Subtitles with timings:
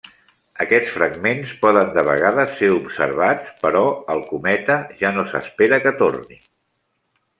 [0.63, 3.83] Aquests fragments poden de vegades ser observats, però
[4.15, 6.41] el cometa ja no s'espera que torni.